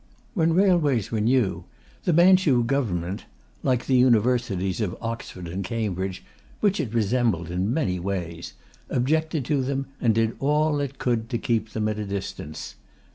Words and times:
When 0.33 0.53
railways 0.53 1.11
were 1.11 1.21
new, 1.21 1.65
the 2.05 2.11
Manchu 2.11 2.63
Government, 2.63 3.25
like 3.61 3.85
the 3.85 3.93
universities 3.93 4.81
of 4.81 4.97
Oxford 4.99 5.47
and 5.47 5.63
Cambridge 5.63 6.23
(which 6.59 6.79
it 6.79 6.91
resembled 6.91 7.51
in 7.51 7.71
many 7.71 7.99
ways), 7.99 8.53
objected 8.89 9.45
to 9.45 9.61
them, 9.61 9.85
and 10.01 10.15
did 10.15 10.35
all 10.39 10.79
it 10.79 10.97
could 10.97 11.29
to 11.29 11.37
keep 11.37 11.73
them 11.73 11.87
at 11.87 11.99
a 11.99 12.05
distance. 12.05 12.77